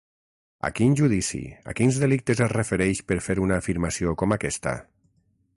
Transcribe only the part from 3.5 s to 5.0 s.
afirmació com aquesta?